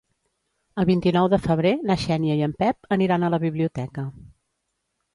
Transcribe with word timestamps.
El 0.83 0.87
vint-i-nou 0.89 1.29
de 1.35 1.39
febrer 1.43 1.75
na 1.91 1.99
Xènia 2.05 2.39
i 2.41 2.43
en 2.49 2.57
Pep 2.65 2.93
aniran 2.99 3.23
a 3.23 3.33
la 3.37 3.43
biblioteca. 3.49 4.11